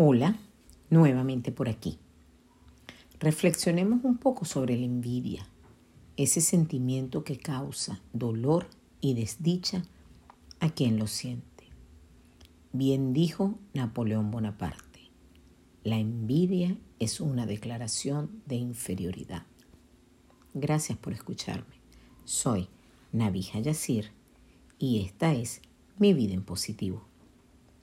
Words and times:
Hola, 0.00 0.38
nuevamente 0.90 1.50
por 1.50 1.68
aquí. 1.68 1.98
Reflexionemos 3.18 4.04
un 4.04 4.16
poco 4.16 4.44
sobre 4.44 4.76
la 4.76 4.84
envidia, 4.84 5.48
ese 6.16 6.40
sentimiento 6.40 7.24
que 7.24 7.36
causa 7.36 8.00
dolor 8.12 8.68
y 9.00 9.14
desdicha 9.14 9.82
a 10.60 10.70
quien 10.70 11.00
lo 11.00 11.08
siente. 11.08 11.64
Bien 12.72 13.12
dijo 13.12 13.58
Napoleón 13.74 14.30
Bonaparte, 14.30 15.00
la 15.82 15.98
envidia 15.98 16.78
es 17.00 17.20
una 17.20 17.44
declaración 17.44 18.40
de 18.46 18.54
inferioridad. 18.54 19.46
Gracias 20.54 20.96
por 20.96 21.12
escucharme. 21.12 21.80
Soy 22.24 22.68
Navija 23.10 23.58
Yacir 23.58 24.12
y 24.78 25.00
esta 25.00 25.34
es 25.34 25.60
Mi 25.98 26.14
Vida 26.14 26.34
en 26.34 26.44
Positivo. 26.44 27.02